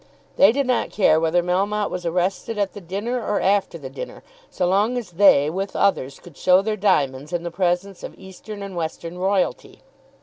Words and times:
They 0.35 0.51
did 0.51 0.65
not 0.65 0.89
care 0.89 1.19
whether 1.19 1.43
Melmotte 1.43 1.91
was 1.91 2.07
arrested 2.07 2.57
at 2.57 2.73
the 2.73 2.81
dinner 2.81 3.19
or 3.23 3.39
after 3.39 3.77
the 3.77 3.87
dinner, 3.87 4.23
so 4.49 4.65
long 4.65 4.97
as 4.97 5.11
they, 5.11 5.47
with 5.47 5.75
others, 5.75 6.19
could 6.19 6.35
show 6.37 6.63
their 6.63 6.75
diamonds 6.75 7.31
in 7.31 7.43
the 7.43 7.51
presence 7.51 8.01
of 8.01 8.15
eastern 8.17 8.63
and 8.63 8.75
western 8.75 9.19
royalty. 9.19 9.83